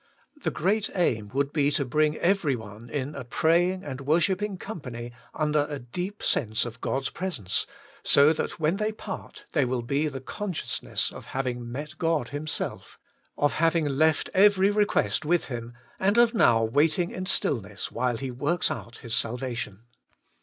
[0.41, 5.11] The great aim would be to bring every one in a praying and worshipping company
[5.35, 7.67] under a deep sense of God's presence,
[8.01, 12.97] so that when they part there will be the consciousness of having met God Himself,
[13.37, 18.31] of having left every request with Him, and of now waiting in stillness while He
[18.31, 19.83] works out His salvation.